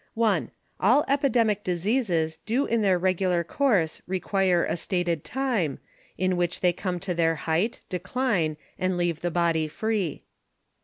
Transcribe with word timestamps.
1. 0.15 0.49
All 0.79 1.05
Epidemic 1.07 1.63
Diseases 1.63 2.37
do 2.47 2.65
in 2.65 2.81
their 2.81 2.97
regular 2.97 3.43
course 3.43 4.01
require 4.07 4.65
a 4.65 4.75
stated 4.75 5.23
time, 5.23 5.77
in 6.17 6.35
which 6.37 6.61
they 6.61 6.73
come 6.73 6.99
to 6.99 7.13
their 7.13 7.35
height, 7.35 7.81
decline, 7.87 8.57
and 8.79 8.97
leave 8.97 9.21
the 9.21 9.29
Body 9.29 9.67
free. 9.67 10.23